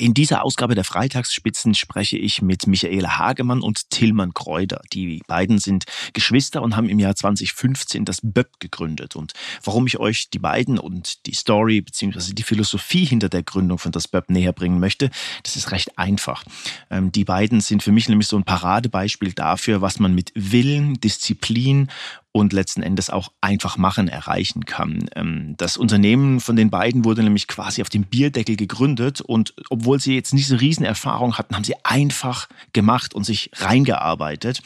[0.00, 4.80] In dieser Ausgabe der Freitagsspitzen spreche ich mit Michaela Hagemann und Tillmann Kreuder.
[4.94, 5.84] Die beiden sind
[6.14, 9.14] Geschwister und haben im Jahr 2015 das BÖP gegründet.
[9.14, 12.32] Und warum ich euch die beiden und die Story bzw.
[12.32, 15.10] die Philosophie hinter der Gründung von das BÖP näher bringen möchte,
[15.42, 16.44] das ist recht einfach.
[16.88, 20.98] Ähm, die beiden sind für mich nämlich so ein Paradebeispiel dafür, was man mit Willen,
[21.00, 21.90] Disziplin
[22.32, 25.08] und letzten Endes auch einfach machen erreichen kann.
[25.16, 29.98] Ähm, das Unternehmen von den beiden wurde nämlich quasi auf dem Bierdeckel gegründet und obwohl
[29.98, 34.62] sie jetzt nicht so riesen Erfahrung hatten, haben sie einfach gemacht und sich reingearbeitet,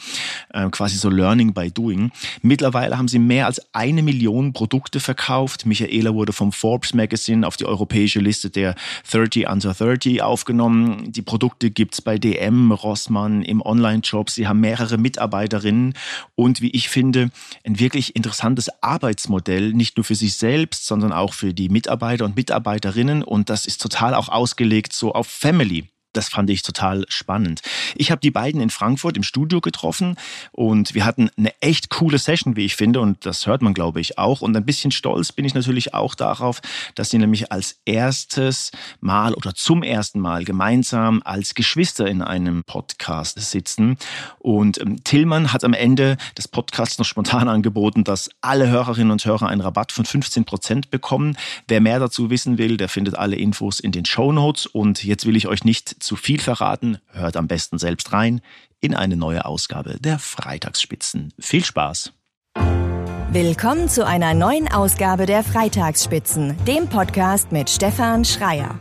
[0.53, 2.11] ähm, quasi so Learning by Doing.
[2.43, 5.65] Mittlerweile haben sie mehr als eine Million Produkte verkauft.
[5.65, 8.75] Michaela wurde vom Forbes Magazine auf die europäische Liste der
[9.09, 11.11] 30 Under 30 aufgenommen.
[11.11, 14.29] Die Produkte gibt's bei DM, Rossmann, im Online-Shop.
[14.29, 15.95] Sie haben mehrere Mitarbeiterinnen
[16.35, 17.31] und wie ich finde,
[17.65, 22.35] ein wirklich interessantes Arbeitsmodell, nicht nur für sich selbst, sondern auch für die Mitarbeiter und
[22.35, 23.23] Mitarbeiterinnen.
[23.23, 27.61] Und das ist total auch ausgelegt so auf Family das fand ich total spannend.
[27.95, 30.15] Ich habe die beiden in Frankfurt im Studio getroffen
[30.51, 33.99] und wir hatten eine echt coole Session, wie ich finde, und das hört man, glaube
[33.99, 34.41] ich, auch.
[34.41, 36.61] Und ein bisschen stolz bin ich natürlich auch darauf,
[36.95, 42.63] dass sie nämlich als erstes Mal oder zum ersten Mal gemeinsam als Geschwister in einem
[42.63, 43.97] Podcast sitzen.
[44.39, 49.25] Und ähm, Tillmann hat am Ende des Podcasts noch spontan angeboten, dass alle Hörerinnen und
[49.25, 51.37] Hörer einen Rabatt von 15 Prozent bekommen.
[51.67, 54.65] Wer mehr dazu wissen will, der findet alle Infos in den Show Notes.
[54.65, 58.41] Und jetzt will ich euch nicht zu viel verraten, hört am besten selbst rein
[58.79, 61.33] in eine neue Ausgabe der Freitagsspitzen.
[61.39, 62.13] Viel Spaß!
[63.31, 68.79] Willkommen zu einer neuen Ausgabe der Freitagsspitzen, dem Podcast mit Stefan Schreier.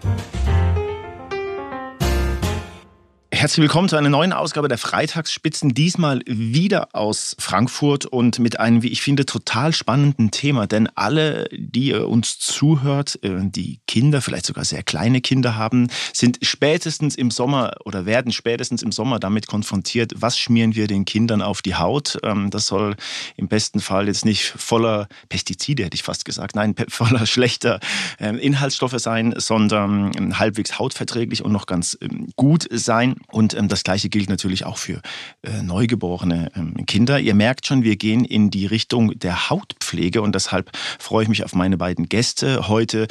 [3.35, 8.83] Herzlich willkommen zu einer neuen Ausgabe der Freitagsspitzen, diesmal wieder aus Frankfurt und mit einem,
[8.83, 10.69] wie ich finde, total spannenden Thema.
[10.69, 16.39] Denn alle, die uns zuhört, äh, die Kinder, vielleicht sogar sehr kleine Kinder haben, sind
[16.43, 21.43] spätestens im Sommer oder werden spätestens im Sommer damit konfrontiert, was schmieren wir den Kindern
[21.43, 22.19] auf die Haut.
[22.23, 22.95] Ähm, das soll
[23.37, 27.81] im besten Fall jetzt nicht voller Pestizide, hätte ich fast gesagt, nein, voller schlechter
[28.21, 31.99] ähm, Inhaltsstoffe sein, sondern ähm, halbwegs hautverträglich und noch ganz
[32.37, 33.17] gut sein.
[33.29, 35.01] Und ähm, das Gleiche gilt natürlich auch für
[35.43, 37.19] äh, neugeborene ähm, Kinder.
[37.19, 41.45] Ihr merkt schon, wir gehen in die Richtung der Hautpflege und deshalb freue ich mich
[41.45, 43.07] auf meine beiden Gäste heute.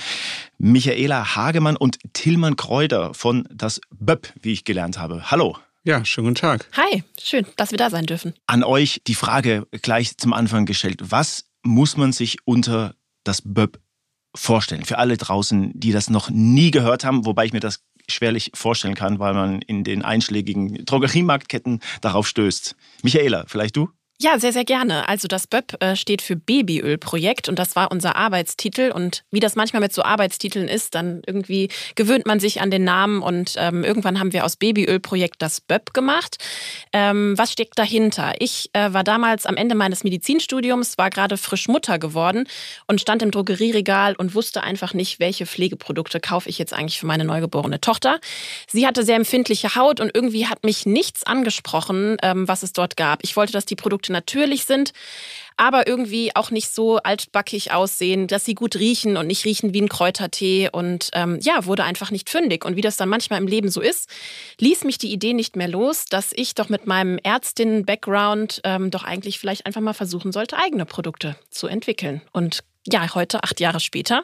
[0.57, 5.31] Michaela Hagemann und Tillmann Kräuter von das BÖP, wie ich gelernt habe.
[5.31, 5.57] Hallo.
[5.85, 6.69] Ja, schönen guten Tag.
[6.77, 8.33] Hi, schön, dass wir da sein dürfen.
[8.47, 11.01] An euch die Frage gleich zum Anfang gestellt.
[11.01, 12.95] Was muss man sich unter
[13.25, 13.79] das BÖP
[14.33, 14.85] vorstellen?
[14.85, 18.95] Für alle draußen, die das noch nie gehört haben, wobei ich mir das schwerlich vorstellen
[18.95, 22.75] kann, weil man in den einschlägigen Drogeriemarktketten darauf stößt.
[23.03, 23.89] Michaela, vielleicht du?
[24.21, 25.09] Ja, sehr, sehr gerne.
[25.09, 28.91] Also das BÖP äh, steht für Babyölprojekt und das war unser Arbeitstitel.
[28.93, 32.83] Und wie das manchmal mit so Arbeitstiteln ist, dann irgendwie gewöhnt man sich an den
[32.83, 36.37] Namen und ähm, irgendwann haben wir aus Babyölprojekt das BÖP gemacht.
[36.93, 38.33] Ähm, was steckt dahinter?
[38.39, 42.47] Ich äh, war damals am Ende meines Medizinstudiums, war gerade frisch Mutter geworden
[42.87, 47.07] und stand im Drogerieregal und wusste einfach nicht, welche Pflegeprodukte kaufe ich jetzt eigentlich für
[47.07, 48.19] meine neugeborene Tochter.
[48.71, 52.95] Sie hatte sehr empfindliche Haut und irgendwie hat mich nichts angesprochen, ähm, was es dort
[52.95, 53.19] gab.
[53.23, 54.93] Ich wollte, dass die Produkte natürlich sind,
[55.57, 59.81] aber irgendwie auch nicht so altbackig aussehen, dass sie gut riechen und nicht riechen wie
[59.81, 60.69] ein Kräutertee.
[60.71, 62.65] Und ähm, ja, wurde einfach nicht fündig.
[62.65, 64.09] Und wie das dann manchmal im Leben so ist,
[64.59, 69.03] ließ mich die Idee nicht mehr los, dass ich doch mit meinem Ärztinnen-Background ähm, doch
[69.03, 72.21] eigentlich vielleicht einfach mal versuchen sollte, eigene Produkte zu entwickeln.
[72.31, 74.23] Und ja, heute, acht Jahre später,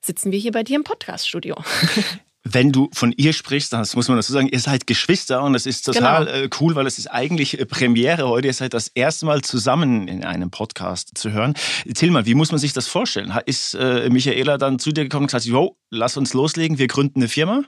[0.00, 1.56] sitzen wir hier bei dir im Podcaststudio.
[2.44, 5.66] wenn du von ihr sprichst, das muss man dazu sagen, ihr seid Geschwister und das
[5.66, 6.56] ist total genau.
[6.60, 8.48] Cool, weil es ist eigentlich äh, Premiere heute.
[8.48, 11.54] Ihr seid das erste Mal zusammen in einem Podcast zu hören.
[12.02, 13.32] Mal, wie muss man sich das vorstellen?
[13.46, 17.20] Ist äh, Michaela dann zu dir gekommen und gesagt, yo, lass uns loslegen, wir gründen
[17.20, 17.64] eine Firma?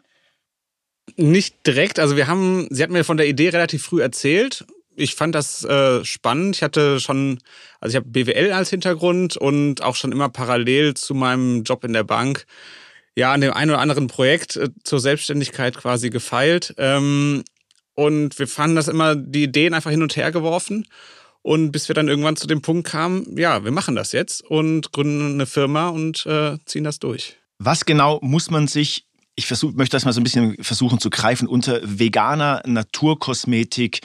[1.17, 1.99] Nicht direkt.
[1.99, 4.65] Also wir haben, sie hat mir von der Idee relativ früh erzählt.
[4.95, 6.57] Ich fand das äh, spannend.
[6.57, 7.39] Ich hatte schon,
[7.81, 11.93] also ich habe BWL als Hintergrund und auch schon immer parallel zu meinem Job in
[11.93, 12.47] der Bank
[13.21, 16.75] ja an dem einen oder anderen Projekt äh, zur Selbstständigkeit quasi gefeilt.
[16.77, 17.45] Ähm,
[17.95, 20.87] und wir fanden das immer, die Ideen einfach hin und her geworfen.
[21.43, 24.93] Und bis wir dann irgendwann zu dem Punkt kamen, ja, wir machen das jetzt und
[24.93, 27.37] gründen eine Firma und äh, ziehen das durch.
[27.59, 29.07] Was genau muss man sich,
[29.37, 34.01] ich versuch, möchte das mal so ein bisschen versuchen zu greifen, unter veganer Naturkosmetik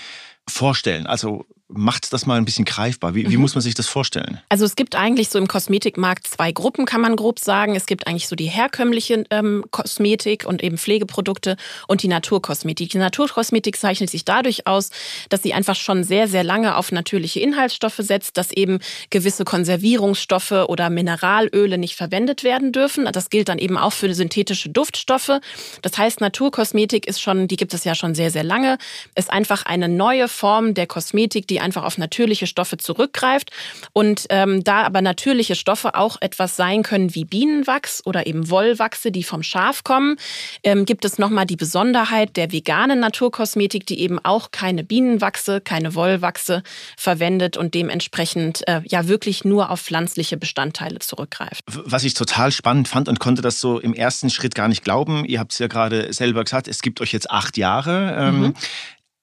[0.48, 1.08] vorstellen?
[1.08, 1.46] Also
[1.78, 3.16] macht das mal ein bisschen greifbar.
[3.16, 3.42] Wie, wie mhm.
[3.42, 4.40] muss man sich das vorstellen?
[4.50, 7.76] Also es gibt eigentlich so im Kosmetikmarkt zwei Gruppen, kann man grob sagen.
[7.76, 11.58] Es gibt eigentlich so die herkömmliche ähm, Kosmetik und eben Pflegeprodukte
[11.88, 12.90] und die Naturkosmetik.
[12.90, 14.90] Die Naturkosmetik zeichnet sich dadurch aus,
[15.30, 18.80] dass sie einfach schon sehr, sehr lange auf natürliche Inhaltsstoffe setzt, dass eben
[19.10, 23.08] gewisse Konservierungsstoffe oder Mineralöle nicht verwendet werden dürfen.
[23.12, 25.40] Das gilt dann eben auch für synthetische Duftstoffe.
[25.82, 28.78] Das heißt, Naturkosmetik ist schon, die gibt es ja schon sehr, sehr lange,
[29.16, 33.52] ist einfach eine neue Form der Kosmetik, die einfach auf natürliche Stoffe zurückgreift.
[33.92, 39.12] Und ähm, da aber natürliche Stoffe auch etwas sein können wie Bienenwachs oder eben Wollwachse,
[39.12, 40.16] die vom Schaf kommen,
[40.64, 45.96] ähm, gibt es nochmal die Besonderheit der veganen Naturkosmetik, die eben auch keine Bienenwachse, keine
[45.96, 46.62] Wollwachse
[46.96, 51.64] verwendet und dementsprechend äh, ja wirklich nur auf pflanzliche Bestandteile zurückgreift.
[51.68, 55.26] Was ich total spannend fand und konnte das so im ersten Schritt gar nicht glauben,
[55.26, 58.16] ihr habt es ja gerade selber gesagt, es gibt euch jetzt acht Jahre.
[58.18, 58.54] Ähm, mhm.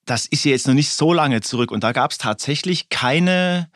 [0.05, 3.69] Das ist ja jetzt noch nicht so lange zurück und da gab es tatsächlich keine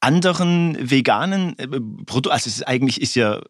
[0.00, 1.66] anderen veganen äh,
[2.04, 2.32] Produkte.
[2.32, 3.40] Also es ist eigentlich ist ja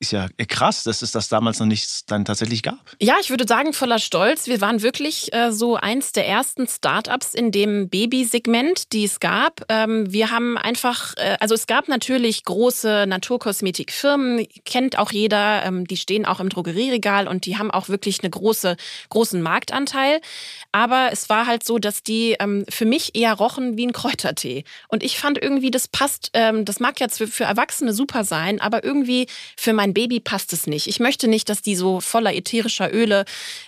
[0.00, 2.78] ist ja krass, dass es das damals noch nicht dann tatsächlich gab.
[3.00, 4.46] Ja, ich würde sagen, voller Stolz.
[4.46, 9.66] Wir waren wirklich äh, so eins der ersten Startups in dem Babysegment, die es gab.
[9.68, 15.86] Ähm, wir haben einfach, äh, also es gab natürlich große Naturkosmetikfirmen, kennt auch jeder, ähm,
[15.86, 18.76] die stehen auch im Drogerieregal und die haben auch wirklich eine große,
[19.10, 20.22] großen Marktanteil.
[20.72, 24.64] Aber es war halt so, dass die ähm, für mich eher rochen wie ein Kräutertee.
[24.88, 28.62] Und ich fand irgendwie, das passt, ähm, das mag jetzt für, für Erwachsene super sein,
[28.62, 29.26] aber irgendwie
[29.58, 30.86] für mein mein Baby passt es nicht.
[30.86, 33.24] Ich möchte nicht, dass die so voller ätherischer Öle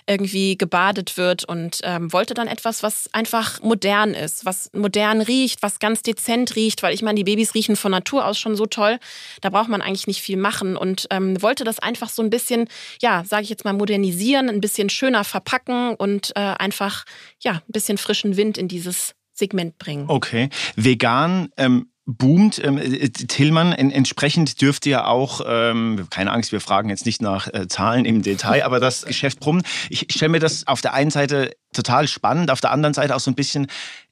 [0.07, 5.61] irgendwie gebadet wird und ähm, wollte dann etwas, was einfach modern ist, was modern riecht,
[5.61, 8.65] was ganz dezent riecht, weil ich meine, die Babys riechen von Natur aus schon so
[8.65, 8.99] toll.
[9.41, 12.69] Da braucht man eigentlich nicht viel machen und ähm, wollte das einfach so ein bisschen,
[13.01, 17.03] ja, sage ich jetzt mal, modernisieren, ein bisschen schöner verpacken und äh, einfach,
[17.41, 20.05] ja, ein bisschen frischen Wind in dieses Segment bringen.
[20.07, 20.49] Okay.
[20.75, 22.63] Vegan, ähm, boomt.
[22.63, 27.47] Ähm, äh, Tillmann, entsprechend dürfte ja auch, ähm, keine Angst, wir fragen jetzt nicht nach
[27.47, 29.65] äh, Zahlen im Detail, aber das Geschäft brummt.
[29.89, 33.19] Ich stelle mir das auf der einen Seite total spannend, auf der anderen Seite auch
[33.19, 33.67] so ein bisschen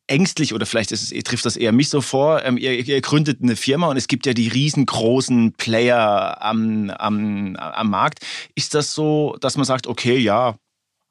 [0.07, 2.43] ängstlich oder vielleicht es, trifft das eher mich so vor.
[2.43, 7.55] Ähm, ihr, ihr, gründet eine Firma und es gibt ja die riesengroßen Player am, am,
[7.55, 8.19] am Markt.
[8.55, 10.55] Ist das so, dass man sagt, okay, ja,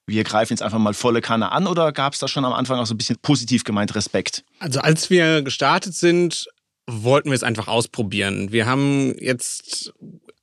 [0.07, 2.79] wir greifen jetzt einfach mal volle Kanne an oder gab es da schon am Anfang
[2.79, 4.45] auch so ein bisschen positiv gemeint Respekt?
[4.59, 6.49] Also als wir gestartet sind,
[6.87, 8.53] wollten wir es einfach ausprobieren.
[8.53, 9.93] Wir haben jetzt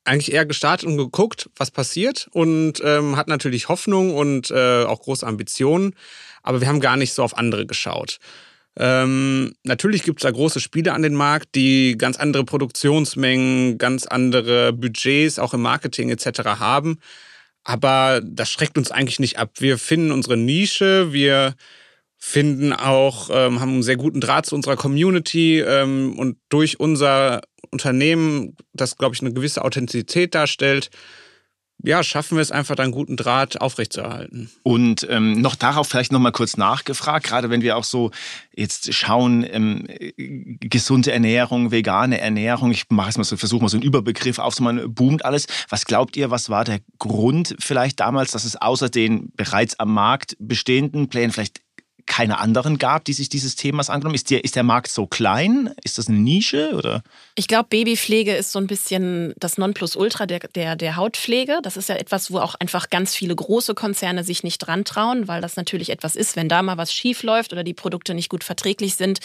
[0.06, 5.02] eigentlich eher gestartet und geguckt, was passiert und ähm, hat natürlich Hoffnung und äh, auch
[5.02, 5.94] große Ambitionen,
[6.44, 8.20] aber wir haben gar nicht so auf andere geschaut.
[8.80, 14.06] Ähm, natürlich gibt es da große Spiele an den Markt, die ganz andere Produktionsmengen, ganz
[14.06, 16.42] andere Budgets, auch im Marketing etc.
[16.60, 17.00] haben.
[17.64, 19.52] Aber das schreckt uns eigentlich nicht ab.
[19.58, 21.56] Wir finden unsere Nische, wir
[22.18, 27.42] finden auch, ähm, haben einen sehr guten Draht zu unserer Community ähm, und durch unser
[27.70, 30.90] Unternehmen, das, glaube ich, eine gewisse Authentizität darstellt,
[31.84, 34.50] ja, schaffen wir es einfach, dann guten Draht aufrechtzuerhalten.
[34.64, 38.10] Und ähm, noch darauf vielleicht noch mal kurz nachgefragt, gerade wenn wir auch so
[38.56, 39.88] jetzt schauen, ähm,
[40.60, 44.94] gesunde Ernährung, vegane Ernährung, ich mache es mal so, versuche mal so einen Überbegriff aufzumachen,
[44.94, 45.46] boomt alles.
[45.70, 49.94] Was glaubt ihr, was war der Grund vielleicht damals, dass es außer den bereits am
[49.94, 51.62] Markt bestehenden Plänen vielleicht
[52.08, 55.74] keine anderen gab, die sich dieses Themas angenommen ist der, ist der Markt so klein?
[55.84, 56.72] Ist das eine Nische?
[56.74, 57.04] Oder?
[57.36, 61.60] Ich glaube, Babypflege ist so ein bisschen das Nonplusultra der, der, der Hautpflege.
[61.62, 65.28] Das ist ja etwas, wo auch einfach ganz viele große Konzerne sich nicht dran trauen,
[65.28, 68.30] weil das natürlich etwas ist, wenn da mal was schief läuft oder die Produkte nicht
[68.30, 69.20] gut verträglich sind.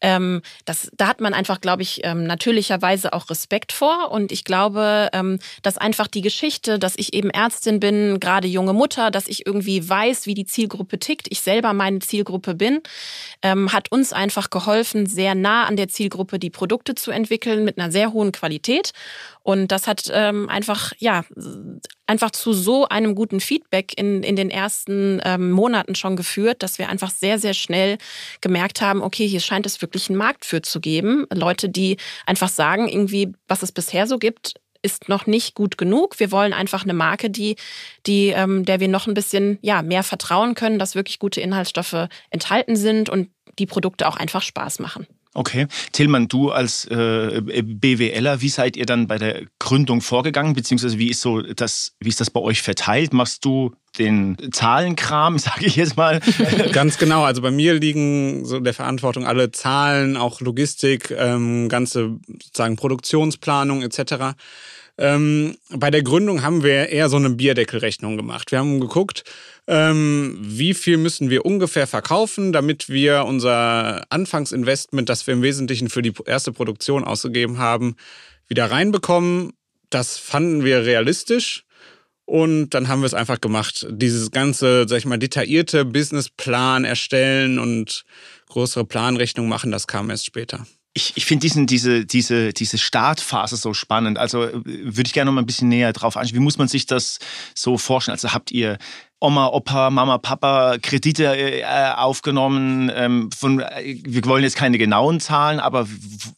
[0.00, 4.10] Ähm, das, da hat man einfach, glaube ich, ähm, natürlicherweise auch Respekt vor.
[4.10, 8.72] Und ich glaube, ähm, dass einfach die Geschichte, dass ich eben Ärztin bin, gerade junge
[8.72, 11.28] Mutter, dass ich irgendwie weiß, wie die Zielgruppe tickt.
[11.30, 12.80] Ich selber meine Zielgruppe bin,
[13.42, 17.78] ähm, hat uns einfach geholfen, sehr nah an der Zielgruppe die Produkte zu entwickeln mit
[17.78, 18.92] einer sehr hohen Qualität.
[19.42, 21.24] Und das hat ähm, einfach, ja,
[22.06, 26.78] einfach zu so einem guten Feedback in, in den ersten ähm, Monaten schon geführt, dass
[26.78, 27.98] wir einfach sehr, sehr schnell
[28.40, 31.26] gemerkt haben, okay, hier scheint es wirklich einen Markt für zu geben.
[31.32, 31.96] Leute, die
[32.26, 36.20] einfach sagen, irgendwie, was es bisher so gibt, ist noch nicht gut genug.
[36.20, 37.56] Wir wollen einfach eine Marke, die,
[38.06, 42.08] die, ähm, der wir noch ein bisschen ja, mehr vertrauen können, dass wirklich gute Inhaltsstoffe
[42.30, 45.06] enthalten sind und die Produkte auch einfach Spaß machen.
[45.38, 45.68] Okay.
[45.92, 51.10] Tillmann, du als äh, BWLer, wie seid ihr dann bei der Gründung vorgegangen, beziehungsweise wie
[51.10, 53.12] ist so das, wie ist das bei euch verteilt?
[53.12, 56.20] Machst du den Zahlenkram, sage ich jetzt mal?
[56.72, 57.22] Ganz genau.
[57.22, 63.82] Also bei mir liegen so der Verantwortung alle Zahlen, auch Logistik, ähm, ganze sozusagen Produktionsplanung
[63.82, 64.34] etc.
[64.98, 68.50] Ähm, bei der Gründung haben wir eher so eine Bierdeckelrechnung gemacht.
[68.50, 69.22] Wir haben geguckt,
[69.68, 75.90] ähm, wie viel müssen wir ungefähr verkaufen, damit wir unser Anfangsinvestment, das wir im Wesentlichen
[75.90, 77.96] für die erste Produktion ausgegeben haben,
[78.48, 79.52] wieder reinbekommen.
[79.90, 81.64] Das fanden wir realistisch.
[82.24, 83.86] Und dann haben wir es einfach gemacht.
[83.90, 88.04] Dieses ganze, sag ich mal, detaillierte Businessplan erstellen und
[88.48, 90.66] größere Planrechnung machen, das kam erst später
[90.98, 94.18] ich, ich finde diese, diese, diese Startphase so spannend.
[94.18, 96.36] Also äh, würde ich gerne noch mal ein bisschen näher drauf anschauen.
[96.36, 97.18] Wie muss man sich das
[97.54, 98.14] so vorstellen?
[98.14, 98.78] Also habt ihr
[99.20, 101.64] Oma, Opa, Mama, Papa Kredite äh,
[101.96, 102.90] aufgenommen.
[102.94, 105.88] Ähm, von, äh, wir wollen jetzt keine genauen Zahlen, aber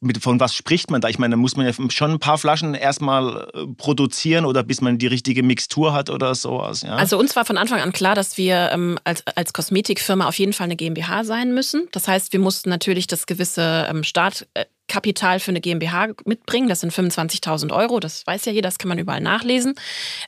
[0.00, 1.08] mit, von was spricht man da?
[1.08, 4.80] Ich meine, da muss man ja schon ein paar Flaschen erstmal äh, produzieren oder bis
[4.80, 6.80] man die richtige Mixtur hat oder sowas.
[6.82, 6.94] Ja?
[6.94, 10.54] Also uns war von Anfang an klar, dass wir ähm, als, als Kosmetikfirma auf jeden
[10.54, 11.88] Fall eine GmbH sein müssen.
[11.92, 16.68] Das heißt, wir mussten natürlich das gewisse ähm, Start äh, Kapital für eine GmbH mitbringen.
[16.68, 18.00] Das sind 25.000 Euro.
[18.00, 19.74] Das weiß ja jeder, das kann man überall nachlesen.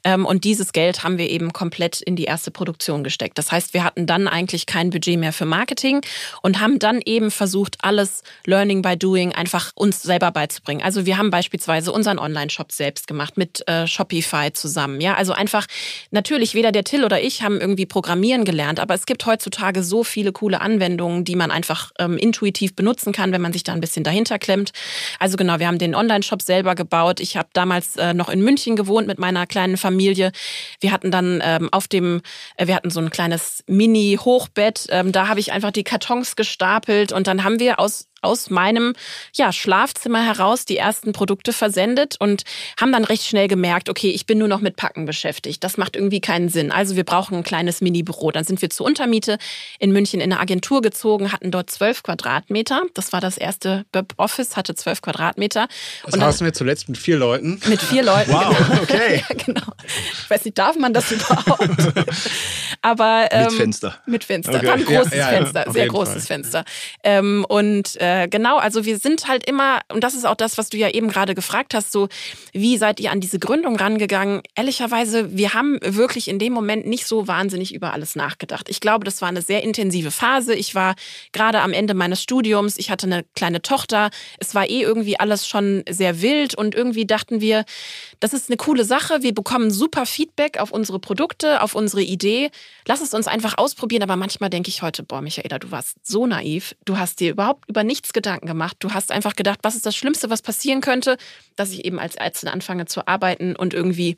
[0.05, 3.37] Ähm, und dieses Geld haben wir eben komplett in die erste Produktion gesteckt.
[3.39, 6.01] Das heißt, wir hatten dann eigentlich kein Budget mehr für Marketing
[6.43, 10.83] und haben dann eben versucht, alles Learning by Doing einfach uns selber beizubringen.
[10.83, 15.01] Also wir haben beispielsweise unseren Online-Shop selbst gemacht mit äh, Shopify zusammen.
[15.01, 15.67] Ja, also einfach
[16.13, 20.05] natürlich weder der Till oder ich haben irgendwie Programmieren gelernt, aber es gibt heutzutage so
[20.05, 23.81] viele coole Anwendungen, die man einfach ähm, intuitiv benutzen kann, wenn man sich da ein
[23.81, 24.73] bisschen dahinter klemmt geklemmt.
[25.19, 27.21] Also genau, wir haben den Online-Shop selber gebaut.
[27.21, 30.33] Ich habe damals äh, noch in München gewohnt mit meiner kleinen Familie.
[30.81, 32.23] Wir hatten dann ähm, auf dem,
[32.57, 34.87] äh, wir hatten so ein kleines Mini-Hochbett.
[34.91, 38.95] Ähm, da habe ich einfach die Kartons gestapelt und dann haben wir aus aus meinem
[39.35, 42.45] ja, Schlafzimmer heraus die ersten Produkte versendet und
[42.81, 45.63] haben dann recht schnell gemerkt, okay, ich bin nur noch mit Packen beschäftigt.
[45.65, 46.73] Das macht irgendwie keinen Sinn.
[46.73, 48.31] Also wir brauchen ein kleines Mini-Büro.
[48.31, 49.39] Dann sind wir zur Untermiete
[49.79, 52.83] in München in eine Agentur gezogen, hatten dort zwölf Quadratmeter.
[52.95, 55.69] Das war das erste Böb Office, hatte zwölf Quadratmeter.
[56.05, 57.61] Das saßen wir zuletzt mit vier Leuten.
[57.67, 58.33] Mit vier Leuten.
[58.33, 58.83] Wow, genau.
[58.83, 59.25] okay.
[59.29, 59.73] ja, genau.
[60.23, 61.63] Ich weiß nicht, darf man das überhaupt?
[62.83, 63.99] Aber ähm, mit Fenster.
[64.07, 64.55] Mit Fenster.
[64.57, 64.67] Okay.
[64.67, 66.23] War ein großes ja, ja, Fenster, sehr großes Fall.
[66.23, 66.65] Fenster.
[67.03, 70.59] Ähm, und äh, äh, genau, also wir sind halt immer, und das ist auch das,
[70.59, 72.09] was du ja eben gerade gefragt hast, so,
[72.53, 74.43] wie seid ihr an diese Gründung rangegangen?
[74.55, 78.69] Ehrlicherweise, wir haben wirklich in dem Moment nicht so wahnsinnig über alles nachgedacht.
[78.69, 80.55] Ich glaube, das war eine sehr intensive Phase.
[80.55, 80.95] Ich war
[81.33, 84.11] gerade am Ende meines Studiums, ich hatte eine kleine Tochter.
[84.39, 87.65] Es war eh irgendwie alles schon sehr wild und irgendwie dachten wir,
[88.21, 89.23] das ist eine coole Sache.
[89.23, 92.51] Wir bekommen super Feedback auf unsere Produkte, auf unsere Idee.
[92.87, 94.03] Lass es uns einfach ausprobieren.
[94.03, 96.75] Aber manchmal denke ich heute, boah, Michaela, du warst so naiv.
[96.85, 98.77] Du hast dir überhaupt über nichts nichts Gedanken gemacht.
[98.81, 101.17] Du hast einfach gedacht, was ist das Schlimmste, was passieren könnte,
[101.55, 104.17] dass ich eben als Ärztin anfange zu arbeiten und irgendwie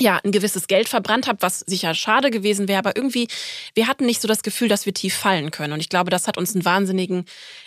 [0.00, 3.26] ja, ein gewisses Geld verbrannt habe, was sicher schade gewesen wäre, aber irgendwie,
[3.74, 5.72] wir hatten nicht so das Gefühl, dass wir tief fallen können.
[5.72, 7.24] Und ich glaube, das hat uns ein wahnsinnigen,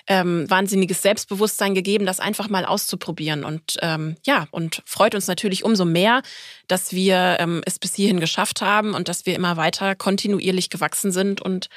[0.08, 3.43] ähm, wahnsinniges Selbstbewusstsein gegeben, das einfach mal auszuprobieren.
[3.43, 6.22] Und ähm, ja, und freut uns natürlich umso mehr,
[6.70, 11.12] dass wir ähm, es bis hierhin geschafft haben und dass wir immer weiter kontinuierlich gewachsen
[11.12, 11.67] sind und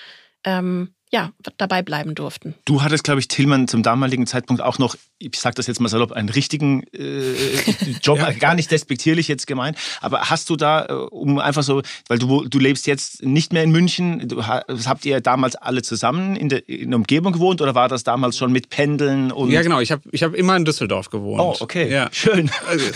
[0.45, 2.57] ähm, ja, dabei bleiben durften.
[2.65, 5.89] Du hattest, glaube ich, Tillmann zum damaligen Zeitpunkt auch noch, ich sage das jetzt mal
[5.89, 7.35] salopp, einen richtigen äh,
[8.03, 8.33] Job, ja.
[8.33, 12.49] gar nicht despektierlich jetzt gemeint, aber hast du da, äh, um einfach so, weil du,
[12.49, 16.69] du lebst jetzt nicht mehr in München, du, habt ihr damals alle zusammen in der,
[16.69, 19.31] in der Umgebung gewohnt oder war das damals schon mit Pendeln?
[19.31, 21.41] Und ja, genau, ich habe ich hab immer in Düsseldorf gewohnt.
[21.41, 22.09] Oh, okay, ja.
[22.11, 22.51] schön.
[22.67, 22.87] Also,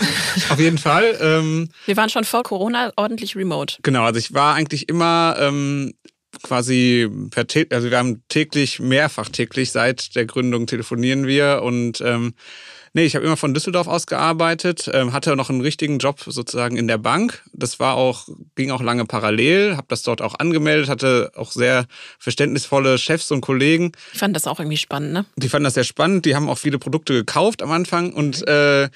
[0.49, 1.17] auf jeden Fall.
[1.21, 3.77] Ähm, Wir waren schon vor Corona ordentlich remote.
[3.81, 5.93] Genau, also ich war eigentlich immer ähm,
[6.41, 12.33] quasi per also wir haben täglich, mehrfach täglich seit der Gründung telefonieren wir und ähm,
[12.93, 16.77] nee, ich habe immer von Düsseldorf aus gearbeitet, ähm, hatte noch einen richtigen Job sozusagen
[16.77, 17.43] in der Bank.
[17.53, 21.85] Das war auch, ging auch lange parallel, habe das dort auch angemeldet, hatte auch sehr
[22.17, 23.91] verständnisvolle Chefs und Kollegen.
[24.13, 25.25] Ich fand das auch irgendwie spannend, ne?
[25.35, 28.89] Die fanden das sehr spannend, die haben auch viele Produkte gekauft am Anfang und äh,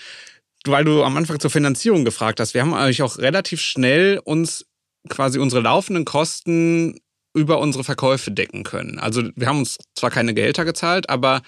[0.66, 4.66] weil du am Anfang zur Finanzierung gefragt hast, wir haben eigentlich auch relativ schnell uns
[5.10, 7.00] quasi unsere laufenden Kosten
[7.34, 9.00] über unsere Verkäufe decken können.
[9.00, 11.42] Also wir haben uns zwar keine Gehälter gezahlt, aber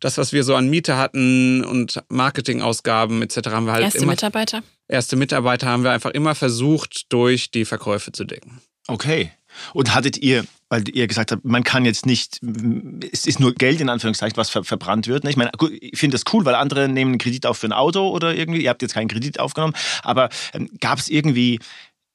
[0.00, 4.12] das, was wir so an Miete hatten und Marketingausgaben etc., haben wir halt erste immer.
[4.12, 4.62] Erste Mitarbeiter?
[4.88, 8.60] Erste Mitarbeiter haben wir einfach immer versucht, durch die Verkäufe zu decken.
[8.88, 9.30] Okay.
[9.74, 12.40] Und hattet ihr, weil ihr gesagt habt, man kann jetzt nicht,
[13.12, 15.24] es ist nur Geld in Anführungszeichen, was ver verbrannt wird.
[15.24, 15.30] Ne?
[15.30, 18.08] Ich meine, ich finde das cool, weil andere nehmen einen Kredit auf für ein Auto
[18.08, 21.60] oder irgendwie, ihr habt jetzt keinen Kredit aufgenommen, aber ähm, gab es irgendwie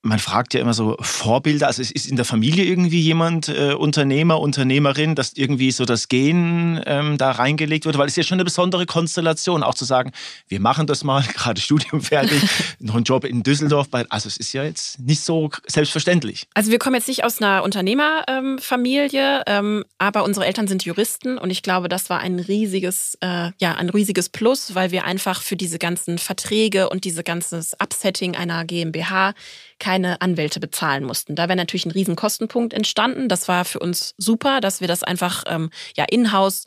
[0.04, 3.74] man fragt ja immer so Vorbilder, also es ist in der Familie irgendwie jemand äh,
[3.74, 8.24] Unternehmer, Unternehmerin, dass irgendwie so das Gen ähm, da reingelegt wird, weil es ist ja
[8.24, 10.12] schon eine besondere Konstellation, auch zu sagen,
[10.48, 12.42] wir machen das mal, gerade Studium fertig,
[12.80, 16.48] noch einen Job in Düsseldorf, also es ist ja jetzt nicht so selbstverständlich.
[16.54, 21.50] Also wir kommen jetzt nicht aus einer Unternehmerfamilie, ähm, aber unsere Eltern sind Juristen und
[21.50, 25.56] ich glaube, das war ein riesiges, äh, ja, ein riesiges Plus, weil wir einfach für
[25.56, 29.34] diese ganzen Verträge und diese ganze Upsetting einer GmbH
[29.80, 31.36] keine Anwälte bezahlen mussten.
[31.36, 33.30] Da wäre natürlich ein riesen Kostenpunkt entstanden.
[33.30, 36.66] Das war für uns super, dass wir das einfach ähm, ja in-house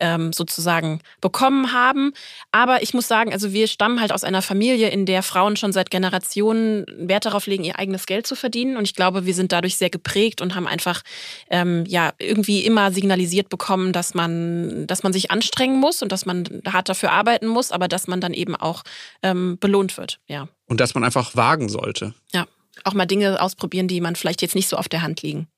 [0.00, 2.12] ähm, sozusagen bekommen haben.
[2.52, 5.72] Aber ich muss sagen, also wir stammen halt aus einer Familie, in der Frauen schon
[5.72, 8.76] seit Generationen Wert darauf legen, ihr eigenes Geld zu verdienen.
[8.76, 11.02] Und ich glaube, wir sind dadurch sehr geprägt und haben einfach
[11.50, 16.26] ähm, ja irgendwie immer signalisiert bekommen, dass man, dass man sich anstrengen muss und dass
[16.26, 18.82] man hart dafür arbeiten muss, aber dass man dann eben auch
[19.22, 20.20] ähm, belohnt wird.
[20.26, 20.48] Ja.
[20.70, 22.14] Und dass man einfach wagen sollte.
[22.32, 22.46] Ja,
[22.84, 25.48] auch mal Dinge ausprobieren, die man vielleicht jetzt nicht so auf der Hand liegen.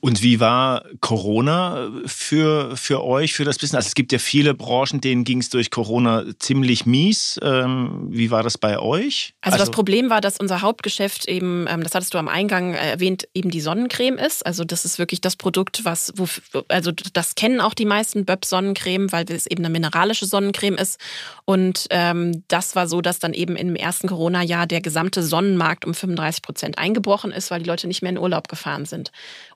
[0.00, 3.76] Und wie war Corona für, für euch, für das Business?
[3.76, 7.40] Also es gibt ja viele Branchen, denen ging es durch Corona ziemlich mies.
[7.42, 9.34] Ähm, wie war das bei euch?
[9.40, 12.74] Also, also, das Problem war, dass unser Hauptgeschäft eben, ähm, das hattest du am Eingang
[12.74, 14.44] erwähnt, eben die Sonnencreme ist.
[14.44, 16.26] Also das ist wirklich das Produkt, was, wo,
[16.68, 21.00] also das kennen auch die meisten Böb Sonnencreme, weil es eben eine mineralische Sonnencreme ist.
[21.44, 25.94] Und ähm, das war so, dass dann eben im ersten Corona-Jahr der gesamte Sonnenmarkt um
[25.94, 29.10] 35 Prozent eingebrochen ist, weil die Leute nicht mehr in Urlaub gefahren sind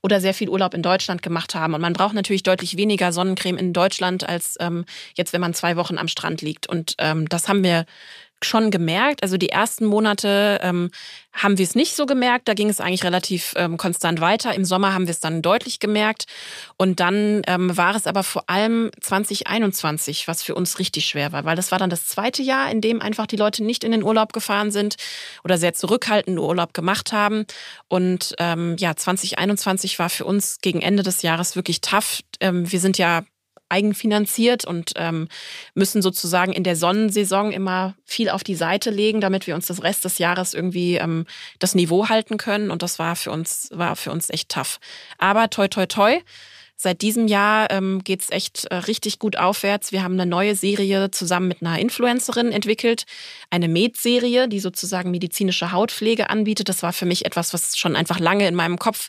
[0.06, 1.74] oder sehr viel Urlaub in Deutschland gemacht haben.
[1.74, 4.84] Und man braucht natürlich deutlich weniger Sonnencreme in Deutschland als ähm,
[5.16, 6.68] jetzt, wenn man zwei Wochen am Strand liegt.
[6.68, 7.86] Und ähm, das haben wir
[8.44, 9.22] schon gemerkt.
[9.22, 10.90] Also die ersten Monate ähm,
[11.32, 12.48] haben wir es nicht so gemerkt.
[12.48, 14.54] Da ging es eigentlich relativ ähm, konstant weiter.
[14.54, 16.26] Im Sommer haben wir es dann deutlich gemerkt.
[16.76, 21.44] Und dann ähm, war es aber vor allem 2021, was für uns richtig schwer war,
[21.44, 24.02] weil das war dann das zweite Jahr, in dem einfach die Leute nicht in den
[24.02, 24.96] Urlaub gefahren sind
[25.44, 27.46] oder sehr zurückhaltend Urlaub gemacht haben.
[27.88, 32.20] Und ähm, ja, 2021 war für uns gegen Ende des Jahres wirklich tough.
[32.40, 33.22] Ähm, wir sind ja
[33.68, 35.28] eigenfinanziert und ähm,
[35.74, 39.82] müssen sozusagen in der Sonnensaison immer viel auf die Seite legen, damit wir uns das
[39.82, 41.26] Rest des Jahres irgendwie ähm,
[41.58, 42.70] das Niveau halten können.
[42.70, 44.78] Und das war für uns, war für uns echt tough.
[45.18, 46.20] Aber toi, toi, toi.
[46.78, 49.92] Seit diesem Jahr ähm, geht es echt äh, richtig gut aufwärts.
[49.92, 53.06] Wir haben eine neue Serie zusammen mit einer Influencerin entwickelt,
[53.48, 56.68] eine Med-Serie, die sozusagen medizinische Hautpflege anbietet.
[56.68, 59.08] Das war für mich etwas, was schon einfach lange in meinem Kopf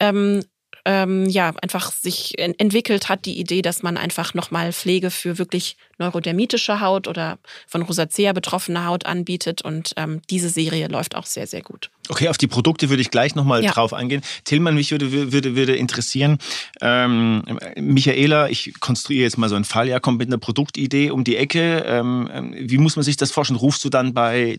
[0.00, 0.42] ähm,
[0.86, 5.76] ähm, ja einfach sich entwickelt hat, die Idee, dass man einfach nochmal Pflege für wirklich
[5.98, 9.62] neurodermitische Haut oder von Rosacea betroffene Haut anbietet.
[9.62, 11.90] Und ähm, diese Serie läuft auch sehr, sehr gut.
[12.08, 13.72] Okay, auf die Produkte würde ich gleich nochmal ja.
[13.72, 14.22] drauf eingehen.
[14.44, 16.38] Tillmann, mich würde, würde, würde interessieren,
[16.80, 17.42] ähm,
[17.76, 21.36] Michaela, ich konstruiere jetzt mal so einen Fall, ja, kommt mit einer Produktidee um die
[21.36, 21.84] Ecke.
[21.84, 23.58] Ähm, ähm wie muss man sich das vorstellen?
[23.58, 24.56] Rufst du dann bei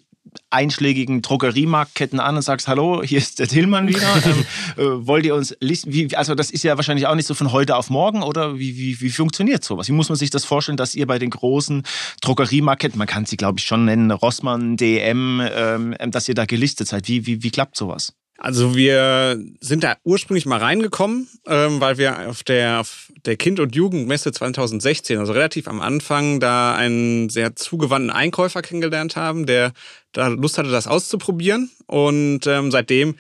[0.50, 4.08] einschlägigen Drogeriemarktketten an und sagst, hallo, hier ist der Tillmann wieder.
[4.26, 4.46] ähm,
[4.78, 5.94] äh, wollt ihr uns listen?
[5.94, 8.78] Wie, also das ist ja wahrscheinlich auch nicht so von heute auf morgen oder wie,
[8.78, 9.88] wie, wie funktioniert sowas?
[9.88, 11.84] Wie muss man sich das vorstellen, dass ihr bei den großen
[12.22, 16.88] Drogeriemarktketten, man kann sie glaube ich schon nennen, Rossmann, DM, ähm, dass ihr da gelistet
[16.88, 17.08] seid?
[17.08, 18.14] Wie, wie, wie klappt sowas?
[18.38, 23.60] Also wir sind da ursprünglich mal reingekommen, ähm, weil wir auf der, auf der Kind-
[23.60, 29.74] und Jugendmesse 2016, also relativ am Anfang, da einen sehr zugewandten Einkäufer kennengelernt haben, der
[30.14, 31.72] da Lust hatte, das auszuprobieren.
[31.88, 33.16] Und ähm, seitdem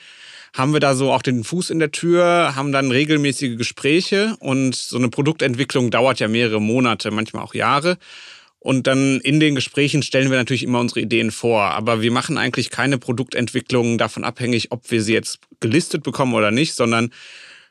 [0.53, 4.75] haben wir da so auch den Fuß in der Tür, haben dann regelmäßige Gespräche und
[4.75, 7.97] so eine Produktentwicklung dauert ja mehrere Monate, manchmal auch Jahre.
[8.67, 11.61] Und dann in den Gesprächen stellen wir natürlich immer unsere Ideen vor.
[11.71, 16.51] Aber wir machen eigentlich keine Produktentwicklung davon abhängig, ob wir sie jetzt gelistet bekommen oder
[16.51, 17.11] nicht, sondern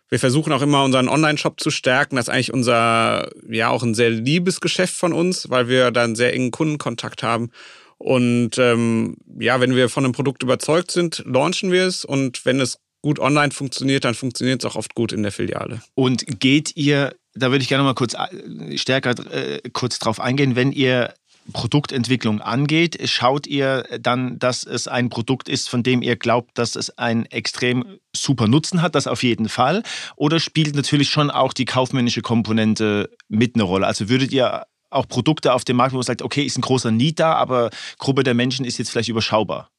[0.09, 2.17] wir versuchen auch immer unseren Online-Shop zu stärken.
[2.17, 6.03] Das ist eigentlich unser, ja, auch ein sehr liebes Geschäft von uns, weil wir da
[6.03, 7.51] einen sehr engen Kundenkontakt haben.
[7.99, 12.07] Und ähm, ja, wenn wir von einem Produkt überzeugt sind, launchen wir es.
[12.07, 15.83] Und wenn es gut online funktioniert, dann funktioniert es auch oft gut in der Filiale.
[15.95, 20.57] Und geht ihr da würde ich gerne mal kurz äh, stärker äh, kurz drauf eingehen.
[20.57, 21.14] Wenn ihr
[21.53, 26.77] Produktentwicklung angeht, schaut ihr dann, dass es ein Produkt ist, von dem ihr glaubt, dass
[26.77, 29.83] es einen extrem super Nutzen hat, das auf jeden Fall?
[30.16, 33.87] Oder spielt natürlich schon auch die kaufmännische Komponente mit eine Rolle?
[33.87, 36.90] Also würdet ihr auch Produkte auf dem Markt, wo man sagt, okay, ist ein großer
[36.90, 39.70] Need da, aber Gruppe der Menschen ist jetzt vielleicht überschaubar?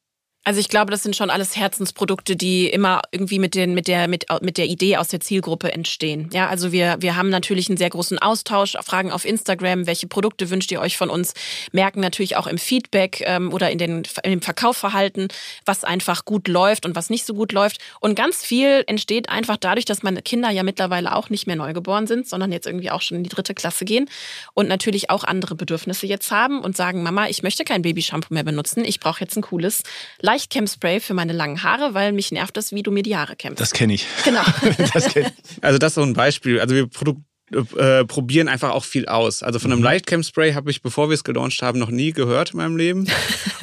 [0.44, 4.08] Also ich glaube, das sind schon alles Herzensprodukte, die immer irgendwie mit, den, mit, der,
[4.08, 6.30] mit, mit der Idee aus der Zielgruppe entstehen.
[6.32, 10.48] Ja, also wir, wir haben natürlich einen sehr großen Austausch, fragen auf Instagram, welche Produkte
[10.48, 11.34] wünscht ihr euch von uns,
[11.72, 15.28] merken natürlich auch im Feedback ähm, oder in, den, in dem Verkaufverhalten,
[15.66, 17.82] was einfach gut läuft und was nicht so gut läuft.
[18.00, 22.06] Und ganz viel entsteht einfach dadurch, dass meine Kinder ja mittlerweile auch nicht mehr neugeboren
[22.06, 24.08] sind, sondern jetzt irgendwie auch schon in die dritte Klasse gehen
[24.54, 28.44] und natürlich auch andere Bedürfnisse jetzt haben und sagen, Mama, ich möchte kein Babyshampoo mehr
[28.44, 29.82] benutzen, ich brauche jetzt ein cooles
[30.28, 33.60] Leichtcamp-Spray für meine langen Haare, weil mich nervt das, wie du mir die Haare kämmst.
[33.60, 34.06] Das kenne ich.
[34.24, 34.42] Genau.
[34.92, 35.62] das kenn ich.
[35.62, 36.60] Also das ist so ein Beispiel.
[36.60, 39.42] Also wir Produ äh, probieren einfach auch viel aus.
[39.42, 39.84] Also von einem mhm.
[39.84, 43.08] Lightcam-Spray habe ich, bevor wir es gelauncht haben, noch nie gehört in meinem Leben.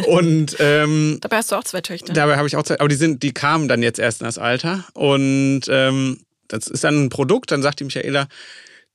[0.08, 2.14] Und ähm, dabei hast du auch zwei Töchter.
[2.14, 4.40] Dabei habe ich auch zwei, aber die sind, die kamen dann jetzt erst in das
[4.40, 4.86] Alter.
[4.94, 8.28] Und ähm, das ist dann ein Produkt, dann sagt die Michaela,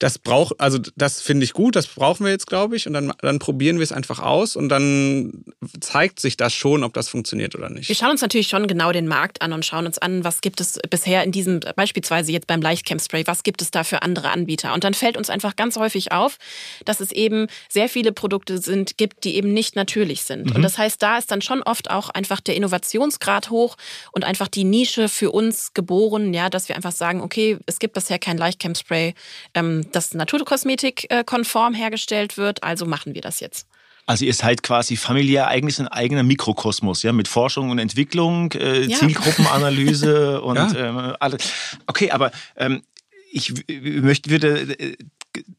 [0.01, 2.87] das braucht, also das finde ich gut, das brauchen wir jetzt, glaube ich.
[2.87, 5.45] Und dann, dann probieren wir es einfach aus und dann
[5.79, 7.89] zeigt sich das schon, ob das funktioniert oder nicht.
[7.89, 10.61] Wir schauen uns natürlich schon genau den Markt an und schauen uns an, was gibt
[10.63, 14.31] es bisher in diesem, beispielsweise jetzt beim Leichtcamp Spray, was gibt es da für andere
[14.31, 14.73] Anbieter?
[14.73, 16.39] Und dann fällt uns einfach ganz häufig auf,
[16.87, 20.49] dass es eben sehr viele Produkte sind, gibt, die eben nicht natürlich sind.
[20.49, 20.57] Mhm.
[20.57, 23.77] Und das heißt, da ist dann schon oft auch einfach der Innovationsgrad hoch
[24.13, 27.93] und einfach die Nische für uns geboren, ja, dass wir einfach sagen, okay, es gibt
[27.93, 29.15] bisher kein Leichtcamp Spray.
[29.53, 33.67] Ähm, das naturkosmetik-konform hergestellt wird, also machen wir das jetzt.
[34.07, 38.83] Also ihr seid quasi familiär eigentlich ein eigener Mikrokosmos, ja, mit Forschung und Entwicklung, äh,
[38.83, 38.99] ja.
[38.99, 40.75] Zielgruppenanalyse und ja.
[40.75, 41.77] ähm, alles.
[41.87, 42.83] Okay, aber ähm,
[43.31, 44.97] ich möchte, würde äh,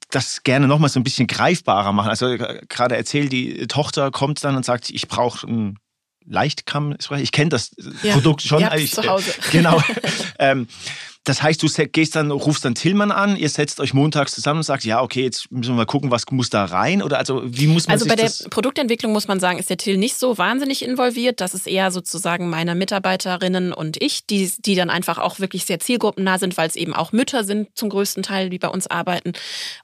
[0.09, 2.09] das gerne noch mal so ein bisschen greifbarer machen.
[2.09, 5.79] Also äh, gerade erzählt, die Tochter kommt dann und sagt, ich brauche ein
[6.25, 6.95] Leichtkamm.
[7.17, 7.71] Ich kenne das
[8.03, 8.67] ja, Produkt schon.
[8.75, 9.33] Ich, zu Hause.
[9.51, 9.81] Genau.
[10.39, 10.67] ähm,
[11.23, 14.63] das heißt, du gehst dann, rufst dann Tillmann an, ihr setzt euch montags zusammen und
[14.63, 17.03] sagt, ja, okay, jetzt müssen wir mal gucken, was muss da rein?
[17.03, 19.97] Oder also wie muss man Also bei der Produktentwicklung muss man sagen, ist der Till
[19.97, 21.39] nicht so wahnsinnig involviert.
[21.39, 25.79] Das ist eher sozusagen meine Mitarbeiterinnen und ich, die, die dann einfach auch wirklich sehr
[25.79, 29.33] zielgruppennah sind, weil es eben auch Mütter sind zum größten Teil, die bei uns arbeiten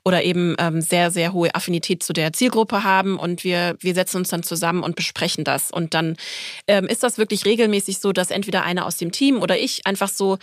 [0.03, 3.19] oder eben ähm, sehr, sehr hohe Affinität zu der Zielgruppe haben.
[3.19, 5.69] Und wir, wir setzen uns dann zusammen und besprechen das.
[5.69, 6.17] Und dann
[6.65, 10.09] ähm, ist das wirklich regelmäßig so, dass entweder einer aus dem Team oder ich einfach
[10.09, 10.39] so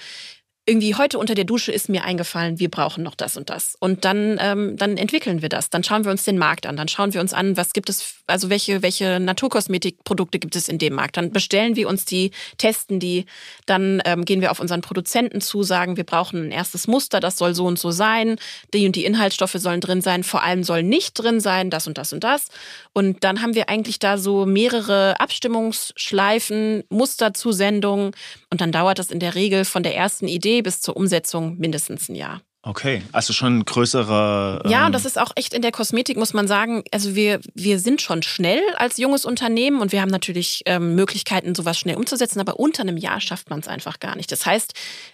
[0.66, 3.76] irgendwie heute unter der Dusche ist mir eingefallen, wir brauchen noch das und das.
[3.80, 5.68] Und dann, ähm, dann entwickeln wir das.
[5.68, 6.76] Dann schauen wir uns den Markt an.
[6.76, 10.78] Dann schauen wir uns an, was gibt es, also welche, welche Naturkosmetikprodukte gibt es in
[10.78, 11.18] dem Markt.
[11.18, 13.26] Dann bestellen wir uns die, testen die.
[13.66, 17.36] Dann ähm, gehen wir auf unseren Produzenten zu, sagen, wir brauchen ein erstes Muster, das
[17.36, 18.36] soll so und so sein.
[18.72, 20.24] Die und die Inhaltsstoffe sollen drin sein.
[20.24, 22.48] Vor allem soll nicht drin sein, das und das und das.
[22.94, 28.12] Und dann haben wir eigentlich da so mehrere Abstimmungsschleifen, Musterzusendungen.
[28.54, 32.08] Und dann dauert das in der Regel von der ersten Idee bis zur Umsetzung mindestens
[32.08, 32.40] ein Jahr.
[32.66, 34.62] Okay, also schon ein größerer.
[34.64, 36.82] Ähm ja, und das ist auch echt in der Kosmetik, muss man sagen.
[36.92, 41.54] Also wir, wir sind schon schnell als junges Unternehmen und wir haben natürlich ähm, Möglichkeiten,
[41.54, 44.32] sowas schnell umzusetzen, aber unter einem Jahr schafft man es einfach gar nicht.
[44.32, 44.72] Das heißt,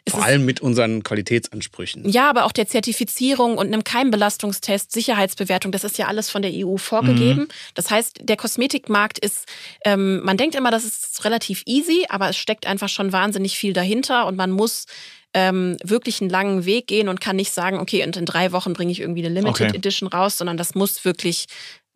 [0.09, 2.09] vor allem mit unseren Qualitätsansprüchen.
[2.09, 6.53] Ja, aber auch der Zertifizierung und einem Keimbelastungstest, Sicherheitsbewertung, das ist ja alles von der
[6.55, 7.41] EU vorgegeben.
[7.41, 7.49] Mhm.
[7.75, 9.47] Das heißt, der Kosmetikmarkt ist,
[9.85, 13.73] ähm, man denkt immer, das ist relativ easy, aber es steckt einfach schon wahnsinnig viel
[13.73, 14.87] dahinter und man muss
[15.35, 18.73] ähm, wirklich einen langen Weg gehen und kann nicht sagen, okay, und in drei Wochen
[18.73, 19.77] bringe ich irgendwie eine Limited okay.
[19.77, 21.47] Edition raus, sondern das muss wirklich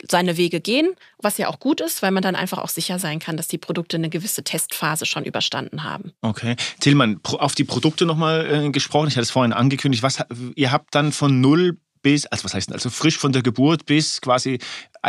[0.09, 3.21] seine Wege gehen, was ja auch gut ist, weil man dann einfach auch sicher sein
[3.21, 6.13] kann, dass die Produkte eine gewisse Testphase schon überstanden haben.
[6.21, 6.57] Okay.
[6.81, 9.09] Tillmann, auf die Produkte nochmal äh, gesprochen.
[9.09, 10.03] Ich hatte es vorhin angekündigt.
[10.03, 10.19] Was,
[10.57, 13.87] ihr habt dann von null bis, also was heißt denn, also frisch von der Geburt
[13.87, 14.59] bis quasi,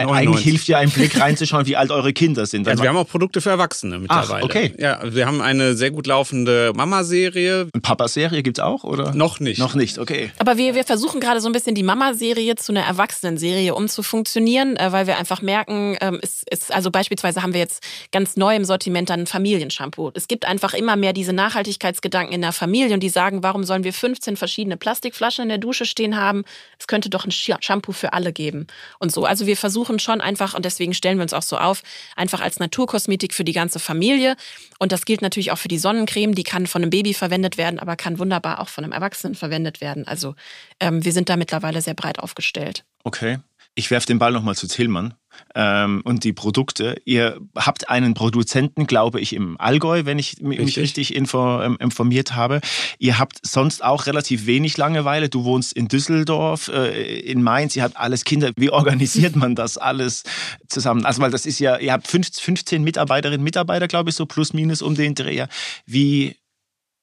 [0.03, 0.27] 99.
[0.27, 2.67] eigentlich hilft ja ein Blick reinzuschauen, wie alt eure Kinder sind.
[2.67, 4.41] Also wir haben auch Produkte für Erwachsene mittlerweile.
[4.41, 4.73] Ach, okay.
[4.77, 7.67] Ja, wir haben eine sehr gut laufende Mama-Serie.
[7.73, 9.13] Eine Papa-Serie gibt es auch, oder?
[9.13, 9.60] Noch nicht.
[9.60, 10.31] Noch nicht, okay.
[10.39, 14.91] Aber wir, wir versuchen gerade so ein bisschen die Mama-Serie zu einer Erwachsenen-Serie umzufunktionieren, äh,
[14.91, 18.65] weil wir einfach merken, ähm, es ist, also beispielsweise haben wir jetzt ganz neu im
[18.65, 20.12] Sortiment dann ein Familienshampoo.
[20.13, 23.84] Es gibt einfach immer mehr diese Nachhaltigkeitsgedanken in der Familie und die sagen, warum sollen
[23.84, 26.43] wir 15 verschiedene Plastikflaschen in der Dusche stehen haben?
[26.79, 28.67] Es könnte doch ein Shampoo für alle geben
[28.99, 29.25] und so.
[29.25, 31.84] Also wir versuchen schon einfach, und deswegen stellen wir uns auch so auf,
[32.15, 34.36] einfach als Naturkosmetik für die ganze Familie.
[34.80, 36.36] Und das gilt natürlich auch für die Sonnencreme.
[36.36, 39.82] Die kann von einem Baby verwendet werden, aber kann wunderbar auch von einem Erwachsenen verwendet
[39.82, 40.08] werden.
[40.08, 40.36] Also
[40.80, 42.84] ähm, wir sind da mittlerweile sehr breit aufgestellt.
[43.04, 43.39] Okay.
[43.76, 45.15] Ich werfe den Ball nochmal zu Tillmann
[45.56, 47.02] ähm, und die Produkte.
[47.06, 51.78] Ihr habt einen Produzenten, glaube ich, im Allgäu, wenn ich mich richtig, richtig info, ähm,
[51.80, 52.62] informiert habe.
[53.00, 55.30] Ihr habt sonst auch relativ wenig Langeweile.
[55.30, 58.52] Du wohnst in Düsseldorf, äh, in Mainz, ihr habt alles Kinder.
[58.56, 60.24] Wie organisiert man das alles
[60.67, 61.06] zusammen?
[61.06, 64.82] Also, weil das ist ja, ihr habt 15 Mitarbeiterinnen, Mitarbeiter, glaube ich, so plus minus
[64.82, 65.48] um den Dreher.
[65.86, 66.36] Wie,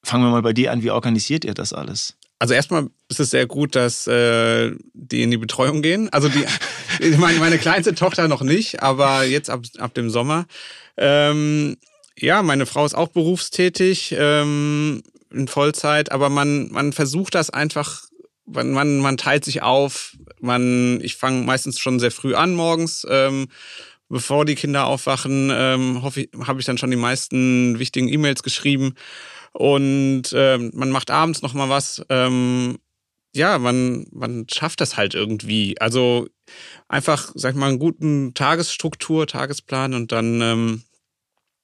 [0.03, 2.15] fangen wir mal bei dir an, wie organisiert ihr das alles?
[2.43, 6.09] Also erstmal ist es sehr gut, dass äh, die in die Betreuung gehen.
[6.09, 6.43] Also die,
[7.17, 10.45] meine, meine kleinste Tochter noch nicht, aber jetzt ab, ab dem Sommer.
[10.97, 11.77] Ähm,
[12.19, 18.01] ja, meine Frau ist auch berufstätig ähm, in Vollzeit, aber man, man versucht das einfach,
[18.45, 20.17] man, man, man teilt sich auf.
[20.41, 23.07] Man, ich fange meistens schon sehr früh an morgens.
[23.09, 23.47] Ähm,
[24.09, 28.43] bevor die Kinder aufwachen, ähm, hoffe ich, habe ich dann schon die meisten wichtigen E-Mails
[28.43, 28.95] geschrieben
[29.53, 32.03] und ähm, man macht abends noch mal was.
[32.09, 32.79] Ähm,
[33.35, 35.79] ja, man, man schafft das halt irgendwie.
[35.79, 36.27] Also
[36.87, 40.83] einfach, sag ich mal, einen guten Tagesstruktur, Tagesplan und dann, ähm,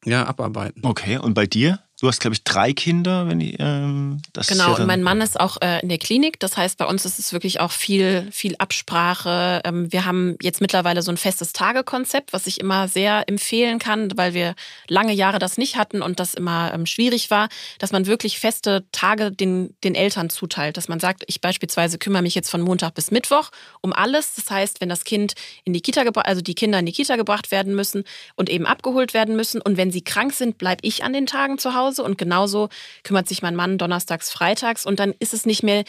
[0.06, 0.86] ja, abarbeiten.
[0.86, 1.80] Okay, und bei dir?
[1.99, 5.19] Du hast, glaube ich, drei Kinder, wenn ich ähm, das Genau, ja und mein Mann
[5.19, 6.39] ist auch äh, in der Klinik.
[6.39, 9.62] Das heißt, bei uns ist es wirklich auch viel, viel Absprache.
[9.65, 14.13] Ähm, wir haben jetzt mittlerweile so ein festes Tagekonzept, was ich immer sehr empfehlen kann,
[14.15, 14.55] weil wir
[14.88, 18.85] lange Jahre das nicht hatten und das immer ähm, schwierig war, dass man wirklich feste
[18.93, 20.77] Tage den, den Eltern zuteilt.
[20.77, 23.49] Dass man sagt, ich beispielsweise kümmere mich jetzt von Montag bis Mittwoch
[23.81, 24.35] um alles.
[24.35, 25.33] Das heißt, wenn das Kind
[25.65, 28.65] in die Kita gebracht, also die Kinder in die Kita gebracht werden müssen und eben
[28.65, 31.88] abgeholt werden müssen und wenn sie krank sind, bleibe ich an den Tagen zu Hause
[31.89, 32.69] Hause und genauso
[33.04, 35.84] kümmert sich mein Mann donnerstags, freitags und dann ist es nicht mehr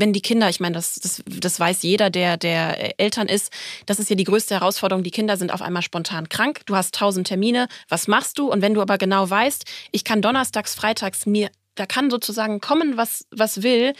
[0.00, 3.52] wenn die Kinder, ich meine, das, das, das weiß jeder, der, der Eltern ist,
[3.86, 5.02] das ist ja die größte Herausforderung.
[5.02, 8.48] Die Kinder sind auf einmal spontan krank, du hast tausend Termine, was machst du?
[8.48, 12.96] Und wenn du aber genau weißt, ich kann donnerstags, freitags mir, da kann sozusagen kommen,
[12.96, 13.92] was, was will,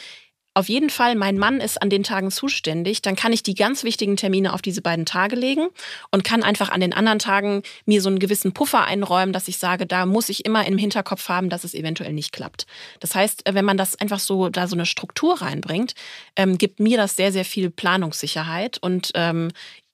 [0.55, 3.85] auf jeden Fall, mein Mann ist an den Tagen zuständig, dann kann ich die ganz
[3.85, 5.69] wichtigen Termine auf diese beiden Tage legen
[6.11, 9.59] und kann einfach an den anderen Tagen mir so einen gewissen Puffer einräumen, dass ich
[9.59, 12.67] sage, da muss ich immer im Hinterkopf haben, dass es eventuell nicht klappt.
[12.99, 15.95] Das heißt, wenn man das einfach so, da so eine Struktur reinbringt,
[16.35, 19.51] ähm, gibt mir das sehr, sehr viel Planungssicherheit und ähm,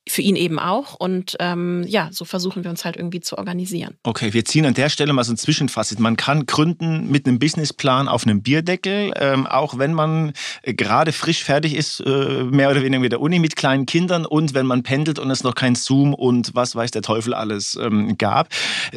[0.07, 0.95] für ihn eben auch.
[0.95, 3.97] Und ähm, ja, so versuchen wir uns halt irgendwie zu organisieren.
[4.03, 5.99] Okay, wir ziehen an der Stelle mal so ein Zwischenfazit.
[5.99, 11.13] Man kann gründen mit einem Businessplan auf einem Bierdeckel, ähm, auch wenn man äh, gerade
[11.13, 14.67] frisch fertig ist, äh, mehr oder weniger mit der Uni mit kleinen Kindern und wenn
[14.67, 18.49] man pendelt und es noch kein Zoom und was weiß der Teufel alles ähm, gab.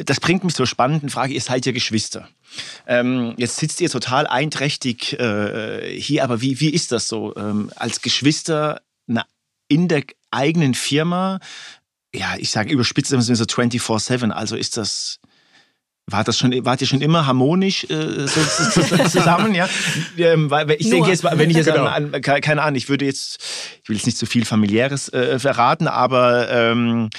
[0.04, 2.28] Das bringt mich zur spannenden Frage, ihr seid ja Geschwister.
[2.86, 7.70] Ähm, jetzt sitzt ihr total einträchtig äh, hier, aber wie, wie ist das so, ähm,
[7.76, 9.24] als Geschwister eine
[9.68, 11.40] in der eigenen Firma,
[12.14, 15.18] ja, ich sage überspitzt immer so 24-7, also ist das,
[16.06, 19.68] war das schon, wart ihr schon immer harmonisch äh, so, so, so zusammen, ja?
[20.18, 20.94] Ähm, weil ich Nur.
[20.94, 21.84] denke jetzt, wenn ich jetzt genau.
[21.84, 23.38] an, an, keine Ahnung, ich würde jetzt,
[23.82, 27.10] ich will jetzt nicht zu viel familiäres äh, verraten, aber ähm,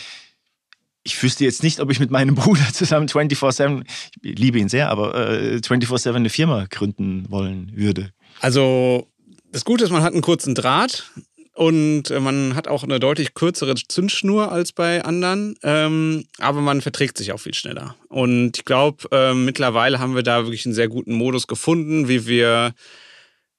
[1.03, 3.83] ich wüsste jetzt nicht, ob ich mit meinem Bruder zusammen 24-7,
[4.21, 8.11] ich liebe ihn sehr, aber äh, 24-7 eine Firma gründen wollen würde.
[8.41, 9.07] Also
[9.51, 11.11] das Gute ist, man hat einen kurzen Draht.
[11.59, 16.79] Und äh, man hat auch eine deutlich kürzere Zündschnur als bei anderen, ähm, aber man
[16.79, 17.97] verträgt sich auch viel schneller.
[18.07, 22.27] Und ich glaube, äh, mittlerweile haben wir da wirklich einen sehr guten Modus gefunden, wie
[22.27, 22.71] wir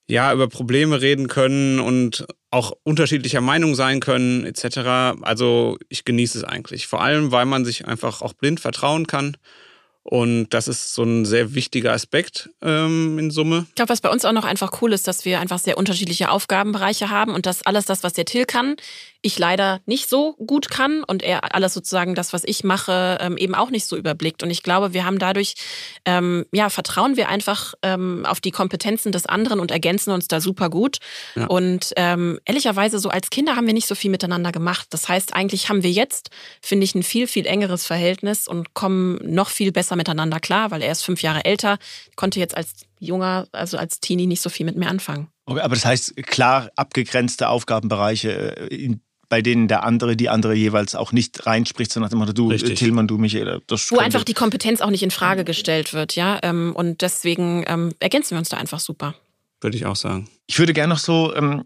[0.08, 5.20] ja über Probleme reden können und auch unterschiedlicher Meinung sein können, etc.
[5.20, 6.86] Also ich genieße es eigentlich.
[6.86, 9.36] Vor allem, weil man sich einfach auch blind vertrauen kann
[10.10, 13.66] und das ist so ein sehr wichtiger Aspekt ähm, in Summe.
[13.68, 16.32] Ich glaube, was bei uns auch noch einfach cool ist, dass wir einfach sehr unterschiedliche
[16.32, 18.74] Aufgabenbereiche haben und dass alles das, was der Till kann,
[19.22, 23.36] ich leider nicht so gut kann und er alles sozusagen das, was ich mache, ähm,
[23.36, 24.42] eben auch nicht so überblickt.
[24.42, 25.54] Und ich glaube, wir haben dadurch,
[26.04, 30.40] ähm, ja, vertrauen wir einfach ähm, auf die Kompetenzen des anderen und ergänzen uns da
[30.40, 30.98] super gut.
[31.34, 31.46] Ja.
[31.46, 34.88] Und ähm, ehrlicherweise, so als Kinder haben wir nicht so viel miteinander gemacht.
[34.90, 36.30] Das heißt, eigentlich haben wir jetzt,
[36.62, 40.82] finde ich, ein viel, viel engeres Verhältnis und kommen noch viel besser miteinander klar, weil
[40.82, 41.78] er ist fünf Jahre älter,
[42.16, 45.28] konnte jetzt als junger, also als Teenie nicht so viel mit mir anfangen.
[45.46, 49.00] Okay, aber das heißt klar abgegrenzte Aufgabenbereiche, äh, in
[49.30, 52.78] bei denen der andere, die andere jeweils auch nicht reinspricht, sondern nach dem du, Richtig.
[52.78, 53.62] Tillmann, du, Michael.
[53.68, 56.38] Das Wo einfach die Kompetenz auch nicht in Frage gestellt wird, ja.
[56.42, 59.14] Ähm, und deswegen ähm, ergänzen wir uns da einfach super.
[59.62, 60.28] Würde ich auch sagen.
[60.46, 61.64] Ich würde gerne noch so ähm,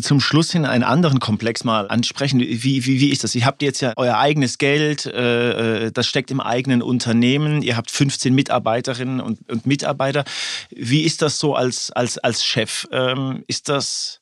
[0.00, 2.40] zum Schluss hin einen anderen Komplex mal ansprechen.
[2.40, 3.34] Wie, wie, wie ist das?
[3.34, 7.62] Ihr habt jetzt ja euer eigenes Geld, äh, äh das steckt im eigenen Unternehmen.
[7.62, 10.24] Ihr habt 15 Mitarbeiterinnen und, und Mitarbeiter.
[10.70, 12.86] Wie ist das so als, als, als Chef?
[12.90, 14.17] Ähm, ist das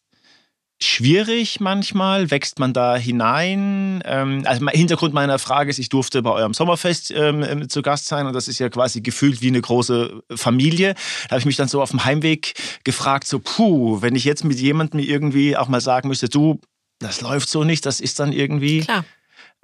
[0.81, 2.31] schwierig manchmal?
[2.31, 4.03] Wächst man da hinein?
[4.05, 8.07] Ähm, also Hintergrund meiner Frage ist, ich durfte bei eurem Sommerfest ähm, ähm, zu Gast
[8.07, 10.95] sein und das ist ja quasi gefühlt wie eine große Familie.
[11.25, 14.45] Da habe ich mich dann so auf dem Heimweg gefragt, so puh, wenn ich jetzt
[14.45, 16.61] mit jemandem irgendwie auch mal sagen müsste, du,
[16.99, 18.81] das läuft so nicht, das ist dann irgendwie...
[18.81, 19.05] Klar.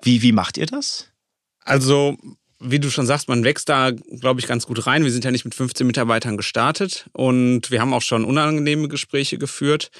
[0.04, 1.12] Wie, wie macht ihr das?
[1.64, 2.16] Also
[2.62, 5.04] wie du schon sagst, man wächst da, glaube ich, ganz gut rein.
[5.04, 9.36] Wir sind ja nicht mit 15 Mitarbeitern gestartet und wir haben auch schon unangenehme Gespräche
[9.36, 9.90] geführt.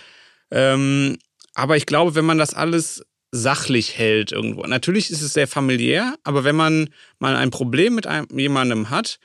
[0.52, 1.18] Ähm,
[1.54, 4.62] aber ich glaube, wenn man das alles sachlich hält irgendwo.
[4.62, 9.18] Natürlich ist es sehr familiär, aber wenn man mal ein Problem mit einem, jemandem hat,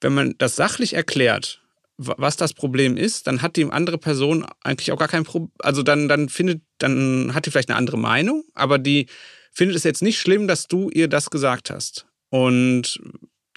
[0.00, 1.60] wenn man das sachlich erklärt,
[1.96, 5.50] was das Problem ist, dann hat die andere Person eigentlich auch gar kein Problem.
[5.58, 9.08] Also dann, dann findet, dann hat die vielleicht eine andere Meinung, aber die
[9.50, 12.06] findet es jetzt nicht schlimm, dass du ihr das gesagt hast.
[12.30, 13.00] Und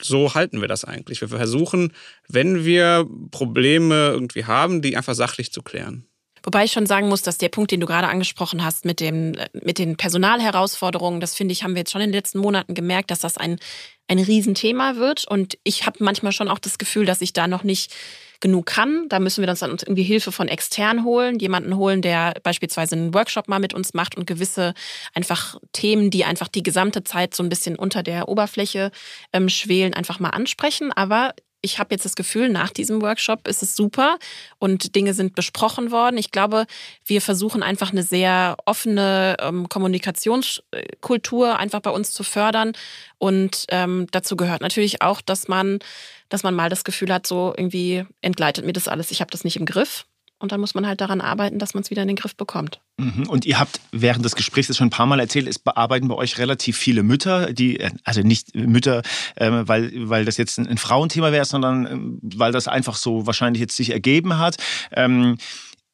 [0.02, 1.22] so halten wir das eigentlich.
[1.22, 1.94] Wir versuchen,
[2.28, 6.08] wenn wir Probleme irgendwie haben, die einfach sachlich zu klären.
[6.44, 9.36] Wobei ich schon sagen muss, dass der Punkt, den du gerade angesprochen hast mit, dem,
[9.54, 13.12] mit den Personalherausforderungen, das finde ich, haben wir jetzt schon in den letzten Monaten gemerkt,
[13.12, 13.60] dass das ein,
[14.08, 15.26] ein Riesenthema wird.
[15.28, 17.94] Und ich habe manchmal schon auch das Gefühl, dass ich da noch nicht
[18.42, 19.08] genug kann.
[19.08, 23.14] Da müssen wir uns dann irgendwie Hilfe von extern holen, jemanden holen, der beispielsweise einen
[23.14, 24.74] Workshop mal mit uns macht und gewisse
[25.14, 28.92] einfach Themen, die einfach die gesamte Zeit so ein bisschen unter der Oberfläche
[29.32, 30.92] ähm, schwelen, einfach mal ansprechen.
[30.92, 34.18] Aber ich habe jetzt das Gefühl, nach diesem Workshop ist es super
[34.60, 36.18] und Dinge sind besprochen worden.
[36.18, 36.66] Ich glaube,
[37.06, 42.74] wir versuchen einfach eine sehr offene ähm, Kommunikationskultur einfach bei uns zu fördern.
[43.20, 45.80] Und ähm, dazu gehört natürlich auch, dass man,
[46.30, 49.44] dass man mal das Gefühl hat, so irgendwie entgleitet mir das alles, ich habe das
[49.44, 50.06] nicht im Griff.
[50.42, 52.82] Und dann muss man halt daran arbeiten, dass man es wieder in den Griff bekommt.
[52.98, 53.28] Mhm.
[53.30, 56.40] Und ihr habt während des Gesprächs schon ein paar Mal erzählt, es bearbeiten bei euch
[56.40, 59.04] relativ viele Mütter, die, äh, also nicht Mütter,
[59.38, 63.62] ähm, weil, weil das jetzt ein Frauenthema wäre, sondern ähm, weil das einfach so wahrscheinlich
[63.62, 64.58] jetzt sich ergeben hat.
[64.92, 65.38] Ähm,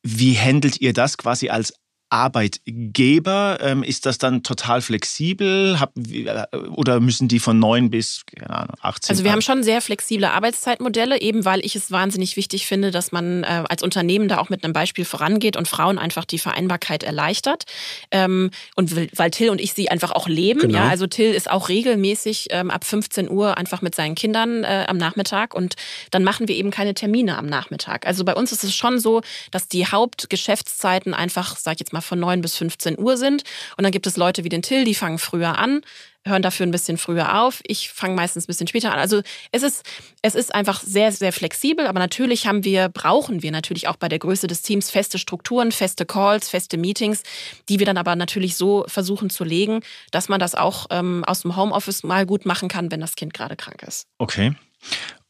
[0.01, 1.73] wie handelt ihr das quasi als
[2.09, 3.57] Arbeitgeber?
[3.61, 8.49] Ähm, ist das dann total flexibel Hab, äh, oder müssen die von 9 bis keine
[8.49, 9.13] Ahnung, 18?
[9.13, 13.11] Also wir haben schon sehr flexible Arbeitszeitmodelle, eben weil ich es wahnsinnig wichtig finde, dass
[13.11, 17.03] man äh, als Unternehmen da auch mit einem Beispiel vorangeht und Frauen einfach die Vereinbarkeit
[17.03, 17.63] erleichtert.
[18.11, 20.61] Ähm, und weil Till und ich sie einfach auch leben.
[20.61, 20.77] Genau.
[20.77, 24.85] Ja, also Till ist auch regelmäßig ähm, ab 15 Uhr einfach mit seinen Kindern äh,
[24.87, 25.75] am Nachmittag und
[26.11, 28.07] dann machen wir eben keine Termine am Nachmittag.
[28.07, 31.96] Also bei uns ist es schon so, dass die Hauptgeschäftszeiten einfach, sag ich jetzt mal,
[31.97, 33.43] mal von 9 bis 15 Uhr sind.
[33.77, 35.81] Und dann gibt es Leute wie den Till, die fangen früher an,
[36.25, 37.61] hören dafür ein bisschen früher auf.
[37.65, 38.99] Ich fange meistens ein bisschen später an.
[38.99, 39.85] Also es ist,
[40.21, 44.09] es ist einfach sehr, sehr flexibel, aber natürlich haben wir, brauchen wir natürlich auch bei
[44.09, 47.23] der Größe des Teams feste Strukturen, feste Calls, feste Meetings,
[47.69, 49.81] die wir dann aber natürlich so versuchen zu legen,
[50.11, 53.33] dass man das auch ähm, aus dem Homeoffice mal gut machen kann, wenn das Kind
[53.33, 54.05] gerade krank ist.
[54.17, 54.53] Okay.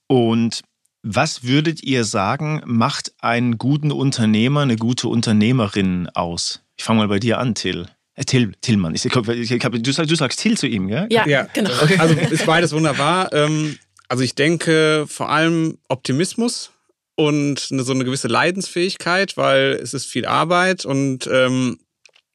[0.07, 0.61] Und
[1.03, 6.61] was würdet ihr sagen, macht einen guten Unternehmer, eine gute Unternehmerin aus?
[6.75, 7.87] Ich fange mal bei dir an, Till.
[8.15, 8.95] Äh, Till, Tillmann.
[8.95, 9.15] Ich, ich,
[9.51, 11.07] ich, du, sagst, du sagst Till zu ihm, gell?
[11.09, 11.43] Ja, ja.
[11.53, 11.71] genau.
[11.81, 11.97] Okay.
[11.97, 13.31] Also ist beides wunderbar.
[13.31, 16.71] Ähm, also ich denke vor allem Optimismus
[17.15, 21.79] und eine, so eine gewisse Leidensfähigkeit, weil es ist viel Arbeit und ähm,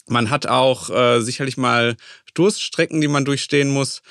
[0.06, 1.96] man hat auch äh, sicherlich mal
[2.34, 4.02] Durststrecken, die man durchstehen muss.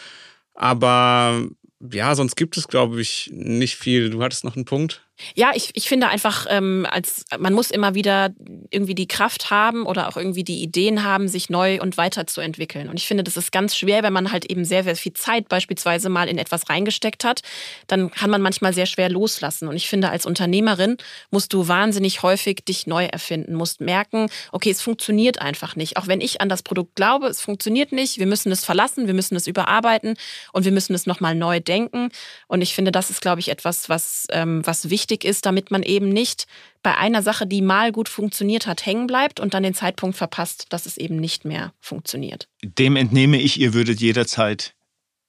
[0.54, 1.48] Aber
[1.91, 4.10] ja, sonst gibt es, glaube ich, nicht viel.
[4.10, 5.08] Du hattest noch einen Punkt?
[5.36, 8.30] Ja, ich, ich finde einfach, ähm, als man muss immer wieder
[8.70, 12.90] irgendwie die Kraft haben oder auch irgendwie die Ideen haben, sich neu und weiterzuentwickeln.
[12.90, 15.50] Und ich finde, das ist ganz schwer, wenn man halt eben sehr, sehr viel Zeit
[15.50, 17.42] beispielsweise mal in etwas reingesteckt hat,
[17.88, 19.68] dann kann man manchmal sehr schwer loslassen.
[19.68, 20.98] Und ich finde, als Unternehmerin
[21.30, 25.98] musst du wahnsinnig häufig dich neu erfinden, musst merken, okay, es funktioniert einfach nicht.
[25.98, 29.14] Auch wenn ich an das Produkt glaube, es funktioniert nicht, wir müssen es verlassen, wir
[29.14, 30.16] müssen es überarbeiten
[30.54, 32.10] und wir müssen es nochmal neu denken.
[32.48, 35.71] Und ich finde, das ist, glaube ich, etwas, was, ähm, was wichtig wichtig ist, damit
[35.71, 36.47] man eben nicht
[36.84, 40.67] bei einer Sache, die mal gut funktioniert hat, hängen bleibt und dann den Zeitpunkt verpasst,
[40.69, 42.47] dass es eben nicht mehr funktioniert.
[42.63, 44.74] Dem entnehme ich, ihr würdet jederzeit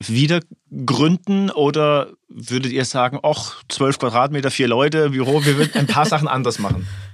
[0.04, 0.40] wieder
[0.86, 6.06] gründen oder würdet ihr sagen, ach, zwölf Quadratmeter, vier Leute, Büro, wir würden ein paar
[6.06, 6.86] Sachen anders machen?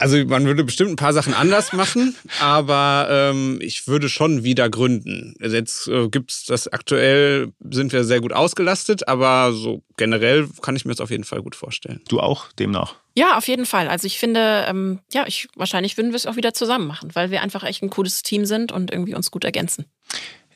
[0.00, 4.70] Also man würde bestimmt ein paar Sachen anders machen, aber ähm, ich würde schon wieder
[4.70, 5.34] gründen.
[5.42, 10.74] Also jetzt äh, gibt's das aktuell, sind wir sehr gut ausgelastet, aber so generell kann
[10.74, 12.00] ich mir das auf jeden Fall gut vorstellen.
[12.08, 12.94] Du auch demnach?
[13.14, 13.88] Ja, auf jeden Fall.
[13.88, 17.30] Also ich finde, ähm, ja, ich, wahrscheinlich würden wir es auch wieder zusammen machen, weil
[17.30, 19.84] wir einfach echt ein cooles Team sind und irgendwie uns gut ergänzen.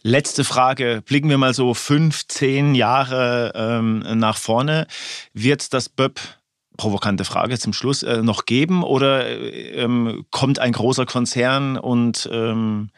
[0.03, 1.03] Letzte Frage.
[1.05, 4.87] Blicken wir mal so fünf, zehn Jahre ähm, nach vorne.
[5.35, 6.21] Wird das BÖP
[6.77, 12.91] provokante Frage zum Schluss, äh, noch geben oder ähm, kommt ein großer Konzern und ähm,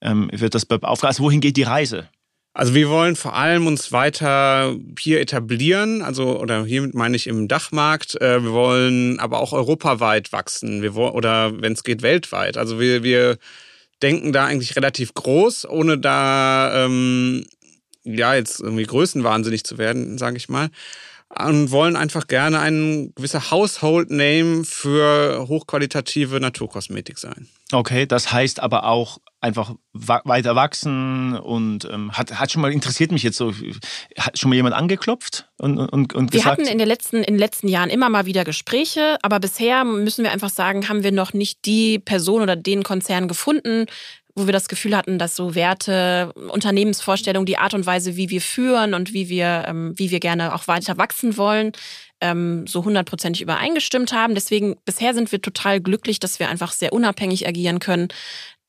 [0.00, 1.06] ähm, wird das aufgreifen?
[1.06, 2.08] Also wohin geht die Reise?
[2.54, 7.46] Also wir wollen vor allem uns weiter hier etablieren, also oder hiermit meine ich im
[7.46, 8.20] Dachmarkt.
[8.20, 12.56] Äh, wir wollen aber auch europaweit wachsen, wir wollen, oder wenn es geht weltweit.
[12.56, 13.38] Also wir, wir
[14.02, 17.44] denken da eigentlich relativ groß, ohne da ähm,
[18.04, 20.70] ja jetzt irgendwie größenwahnsinnig zu werden, sage ich mal
[21.36, 27.48] und wollen einfach gerne ein gewisser Household Name für hochqualitative Naturkosmetik sein.
[27.70, 33.12] Okay, das heißt aber auch einfach weiter wachsen und ähm, hat, hat schon mal interessiert
[33.12, 33.52] mich jetzt so,
[34.18, 36.58] hat schon mal jemand angeklopft und, und, und wir gesagt?
[36.58, 39.84] Wir hatten in, den letzten, in den letzten Jahren immer mal wieder Gespräche, aber bisher
[39.84, 43.84] müssen wir einfach sagen, haben wir noch nicht die Person oder den Konzern gefunden,
[44.38, 48.40] wo wir das Gefühl hatten, dass so Werte, Unternehmensvorstellungen, die Art und Weise, wie wir
[48.40, 51.72] führen und wie wir, ähm, wie wir gerne auch weiter wachsen wollen,
[52.20, 54.34] ähm, so hundertprozentig übereingestimmt haben.
[54.34, 58.08] Deswegen, bisher sind wir total glücklich, dass wir einfach sehr unabhängig agieren können.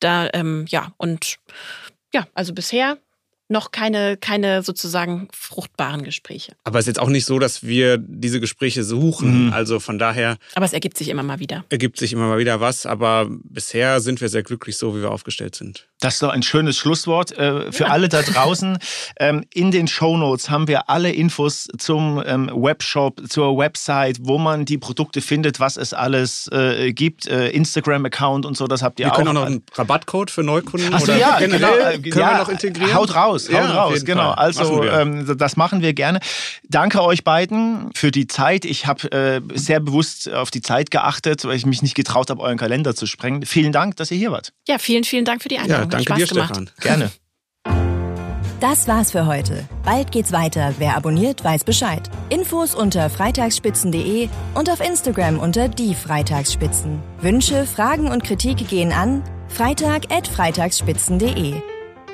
[0.00, 1.36] Da, ähm, ja, und
[2.12, 2.98] ja, also bisher
[3.50, 6.52] noch keine, keine sozusagen fruchtbaren Gespräche.
[6.64, 9.46] Aber es ist jetzt auch nicht so, dass wir diese Gespräche suchen.
[9.46, 9.52] Mhm.
[9.52, 10.36] Also von daher.
[10.54, 11.64] Aber es ergibt sich immer mal wieder.
[11.68, 12.86] Ergibt sich immer mal wieder was.
[12.86, 15.88] Aber bisher sind wir sehr glücklich so, wie wir aufgestellt sind.
[16.00, 17.90] Das ist doch ein schönes Schlusswort äh, für ja.
[17.90, 18.78] alle da draußen.
[19.18, 24.38] ähm, in den Show Notes haben wir alle Infos zum ähm, Webshop, zur Website, wo
[24.38, 28.66] man die Produkte findet, was es alles äh, gibt, äh, Instagram-Account und so.
[28.66, 29.18] Das habt ihr wir auch.
[29.18, 32.26] Wir können auch noch einen Rabattcode für Neukunden Ach so, oder ja, generell genau, können
[32.26, 32.94] ja, wir noch integrieren.
[32.94, 34.34] Haut raus, haut ja, raus, genau.
[34.34, 34.34] Fall.
[34.34, 36.20] Also machen ähm, das machen wir gerne.
[36.68, 38.64] Danke euch beiden für die Zeit.
[38.64, 42.42] Ich habe äh, sehr bewusst auf die Zeit geachtet, weil ich mich nicht getraut habe,
[42.42, 43.44] euren Kalender zu sprengen.
[43.44, 44.52] Vielen Dank, dass ihr hier wart.
[44.68, 45.90] Ja, vielen, vielen Dank für die Einladung.
[45.90, 46.50] Ja, danke dir, gemacht.
[46.50, 46.70] Stefan.
[46.80, 47.10] Gerne.
[48.60, 49.66] Das war's für heute.
[49.86, 50.74] Bald geht's weiter.
[50.76, 52.10] Wer abonniert, weiß Bescheid.
[52.28, 57.02] Infos unter freitagsspitzen.de und auf Instagram unter die Freitagsspitzen.
[57.22, 61.62] Wünsche, Fragen und Kritik gehen an freitag@freitagsspitzen.de.